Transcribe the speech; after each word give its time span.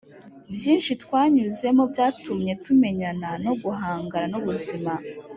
byinshi 0.55 0.91
twanyuzemo 1.03 1.83
byatumye 1.91 2.51
tumenyana 2.65 3.29
no 3.45 3.53
guhangana 3.63 4.25
nubuzima 4.31 4.91